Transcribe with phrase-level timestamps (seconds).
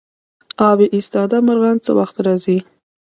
[0.69, 2.57] اب ایستاده مرغان څه وخت راځي؟